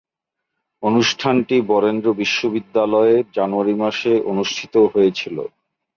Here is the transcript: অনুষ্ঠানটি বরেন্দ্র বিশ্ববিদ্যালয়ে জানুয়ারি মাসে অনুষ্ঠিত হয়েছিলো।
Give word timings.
অনুষ্ঠানটি 0.83 1.55
বরেন্দ্র 1.71 2.07
বিশ্ববিদ্যালয়ে 2.13 3.15
জানুয়ারি 3.35 3.73
মাসে 3.75 4.13
অনুষ্ঠিত 4.31 4.75
হয়েছিলো। 4.93 5.43